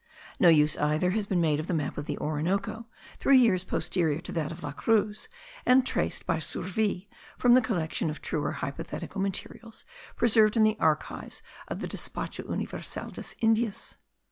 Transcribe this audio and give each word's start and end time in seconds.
No 0.39 0.49
use 0.49 0.75
either 0.79 1.11
has 1.11 1.27
been 1.27 1.41
made 1.41 1.59
of 1.59 1.69
a 1.69 1.75
map 1.75 1.95
of 1.95 2.07
the 2.07 2.17
Orinoco, 2.17 2.87
three 3.19 3.37
years 3.37 3.63
posterior 3.63 4.19
to 4.21 4.31
that 4.31 4.51
of 4.51 4.63
La 4.63 4.71
Cruz, 4.71 5.29
and 5.63 5.85
traced 5.85 6.25
by 6.25 6.39
Surville 6.39 7.03
from 7.37 7.53
the 7.53 7.61
collection 7.61 8.09
of 8.09 8.19
true 8.19 8.43
or 8.43 8.53
hypothetical 8.53 9.21
materials 9.21 9.85
preserved 10.15 10.57
in 10.57 10.63
the 10.63 10.75
archives 10.79 11.43
of 11.67 11.81
the 11.81 11.87
Despacho 11.87 12.49
universal 12.49 13.09
de 13.09 13.23
Indias. 13.41 13.97